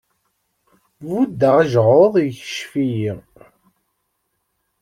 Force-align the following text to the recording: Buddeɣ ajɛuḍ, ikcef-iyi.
Buddeɣ 1.07 1.55
ajɛuḍ, 1.61 2.13
ikcef-iyi. 2.27 3.11